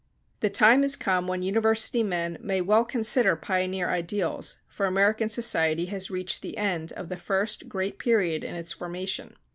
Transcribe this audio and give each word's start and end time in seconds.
The 0.39 0.49
time 0.49 0.81
has 0.81 0.95
come 0.95 1.27
when 1.27 1.43
University 1.43 2.01
men 2.01 2.39
may 2.41 2.59
well 2.59 2.83
consider 2.83 3.35
pioneer 3.35 3.87
ideals, 3.91 4.57
for 4.67 4.87
American 4.87 5.29
society 5.29 5.85
has 5.93 6.09
reached 6.09 6.41
the 6.41 6.57
end 6.57 6.91
of 6.93 7.09
the 7.09 7.17
first 7.17 7.69
great 7.69 7.99
period 7.99 8.43
in 8.43 8.55
its 8.55 8.73
formation. 8.73 9.35